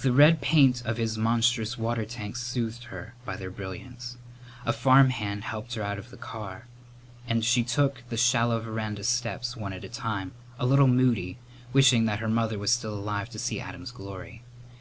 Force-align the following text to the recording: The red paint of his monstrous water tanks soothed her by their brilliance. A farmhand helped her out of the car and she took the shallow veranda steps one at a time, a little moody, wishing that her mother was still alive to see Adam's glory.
The 0.00 0.10
red 0.12 0.40
paint 0.40 0.82
of 0.84 0.96
his 0.96 1.16
monstrous 1.16 1.78
water 1.78 2.04
tanks 2.04 2.42
soothed 2.42 2.86
her 2.86 3.14
by 3.24 3.36
their 3.36 3.52
brilliance. 3.52 4.16
A 4.66 4.72
farmhand 4.72 5.44
helped 5.44 5.74
her 5.76 5.82
out 5.84 5.96
of 5.96 6.10
the 6.10 6.16
car 6.16 6.66
and 7.28 7.44
she 7.44 7.62
took 7.62 8.02
the 8.08 8.16
shallow 8.16 8.58
veranda 8.58 9.04
steps 9.04 9.54
one 9.56 9.72
at 9.72 9.84
a 9.84 9.88
time, 9.88 10.32
a 10.58 10.66
little 10.66 10.88
moody, 10.88 11.38
wishing 11.72 12.04
that 12.06 12.18
her 12.18 12.28
mother 12.28 12.58
was 12.58 12.72
still 12.72 12.94
alive 12.94 13.30
to 13.30 13.38
see 13.38 13.60
Adam's 13.60 13.92
glory. 13.92 14.42